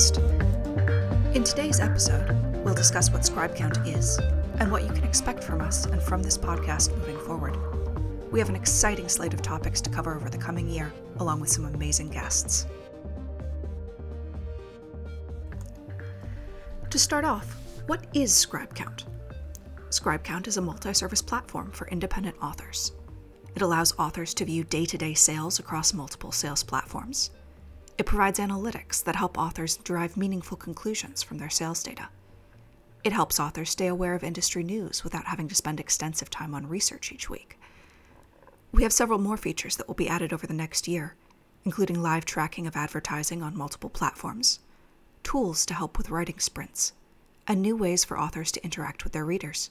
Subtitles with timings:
[0.00, 1.34] podcast.
[1.34, 2.30] In today's episode,
[2.64, 4.18] we'll discuss what ScribeCount is
[4.58, 7.56] and what you can expect from us and from this podcast moving forward.
[8.32, 11.50] We have an exciting slate of topics to cover over the coming year, along with
[11.50, 12.66] some amazing guests.
[16.90, 17.56] To start off,
[17.86, 19.04] what is ScribeCount?
[19.90, 22.92] ScribeCount is a multi service platform for independent authors.
[23.54, 27.30] It allows authors to view day to day sales across multiple sales platforms.
[28.00, 32.08] It provides analytics that help authors derive meaningful conclusions from their sales data.
[33.04, 36.66] It helps authors stay aware of industry news without having to spend extensive time on
[36.66, 37.58] research each week.
[38.72, 41.14] We have several more features that will be added over the next year,
[41.62, 44.60] including live tracking of advertising on multiple platforms,
[45.22, 46.94] tools to help with writing sprints,
[47.46, 49.68] and new ways for authors to interact with their readers.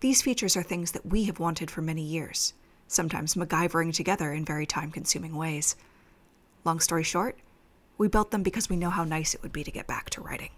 [0.00, 2.54] These features are things that we have wanted for many years,
[2.88, 5.76] sometimes MacGyvering together in very time consuming ways.
[6.64, 7.36] Long story short,
[7.98, 10.20] we built them because we know how nice it would be to get back to
[10.20, 10.50] writing.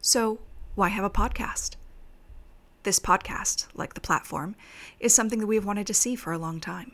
[0.00, 0.38] So,
[0.74, 1.76] why have a podcast?
[2.84, 4.56] This podcast, like the platform,
[5.00, 6.92] is something that we have wanted to see for a long time.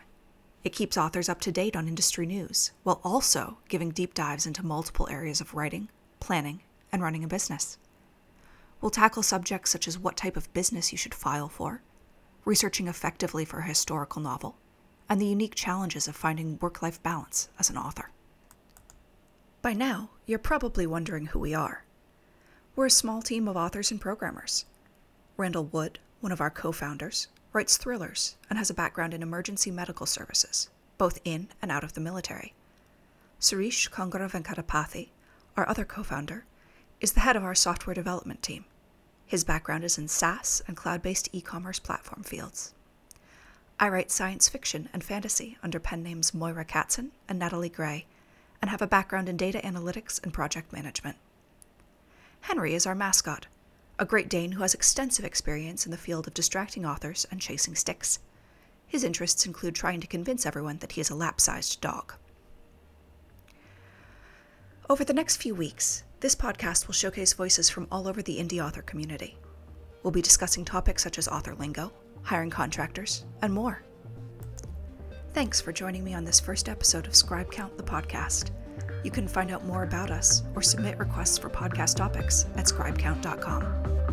[0.65, 4.65] It keeps authors up to date on industry news, while also giving deep dives into
[4.65, 7.77] multiple areas of writing, planning, and running a business.
[8.81, 11.83] We'll tackle subjects such as what type of business you should file for,
[12.45, 14.57] researching effectively for a historical novel,
[15.09, 18.11] and the unique challenges of finding work life balance as an author.
[19.63, 21.85] By now, you're probably wondering who we are.
[22.77, 24.65] We're a small team of authors and programmers.
[25.37, 29.71] Randall Wood, one of our co founders, writes thrillers and has a background in emergency
[29.71, 32.55] medical services, both in and out of the military.
[33.41, 35.09] Suresh Kongara Venkatapathy,
[35.57, 36.45] our other co founder,
[37.01, 38.65] is the head of our software development team
[39.27, 42.74] his background is in SaaS and cloud based e commerce platform fields.
[43.79, 48.07] I write science fiction and fantasy under pen names Moira Katzen and Natalie Gray,
[48.63, 51.17] and have a background in data analytics and project management.
[52.43, 53.47] Henry is our mascot,
[53.99, 57.75] a Great Dane who has extensive experience in the field of distracting authors and chasing
[57.75, 58.21] sticks.
[58.87, 62.15] His interests include trying to convince everyone that he is a lap sized dog.
[64.89, 68.65] Over the next few weeks, this podcast will showcase voices from all over the indie
[68.65, 69.37] author community.
[70.03, 71.93] We'll be discussing topics such as author lingo,
[72.25, 73.83] hiring contractors, and more.
[75.33, 78.51] Thanks for joining me on this first episode of Scribe Count the podcast.
[79.05, 84.04] You can find out more about us or submit requests for podcast topics at scribecount.com.